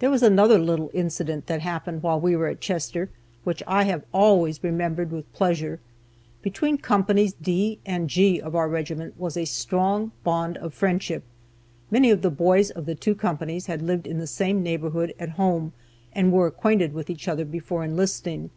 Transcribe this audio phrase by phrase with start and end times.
[0.00, 3.08] There was another little incident that happened while we were at Chester,
[3.44, 5.78] which I have always remembered with pleasure.
[6.42, 11.22] Between companies D and G of our regiment was a strong bond of friendship.
[11.88, 15.28] Many of the boys of the two companies had lived in the same neighborhood at
[15.38, 15.72] home,
[16.12, 18.50] and were acquainted with each other before enlisting.